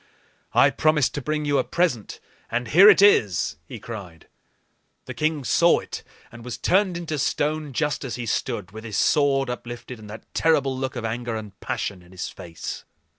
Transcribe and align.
"I 0.55 0.71
promised 0.71 1.13
to 1.13 1.21
bring 1.21 1.45
you 1.45 1.59
a 1.59 1.63
present, 1.63 2.19
and 2.49 2.69
here 2.69 2.89
it 2.89 3.03
is!" 3.03 3.57
he 3.67 3.77
cried. 3.79 4.27
The 5.05 5.13
king 5.13 5.43
saw 5.43 5.77
it, 5.77 6.01
and 6.31 6.43
was 6.43 6.57
turned 6.57 6.97
into 6.97 7.19
stone, 7.19 7.71
just 7.71 8.03
as 8.03 8.15
he 8.15 8.25
stood, 8.25 8.71
with 8.71 8.83
his 8.83 8.97
sword 8.97 9.47
uplifted 9.47 9.99
and 9.99 10.09
that 10.09 10.25
terrible 10.33 10.75
look 10.75 10.95
of 10.95 11.05
anger 11.05 11.35
and 11.35 11.51
passion 11.59 12.01
in 12.01 12.13
his 12.13 12.29
face. 12.29 12.83